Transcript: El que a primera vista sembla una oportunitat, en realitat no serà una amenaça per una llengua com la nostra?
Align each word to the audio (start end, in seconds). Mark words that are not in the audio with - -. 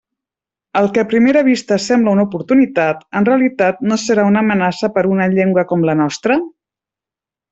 El 0.79 0.87
que 0.93 1.01
a 1.01 1.07
primera 1.09 1.41
vista 1.47 1.77
sembla 1.87 2.13
una 2.17 2.23
oportunitat, 2.29 3.05
en 3.21 3.29
realitat 3.29 3.83
no 3.91 3.99
serà 4.07 4.25
una 4.31 4.43
amenaça 4.47 4.91
per 4.97 5.05
una 5.17 5.31
llengua 5.35 5.69
com 5.73 5.85
la 5.91 5.97
nostra? 6.05 6.39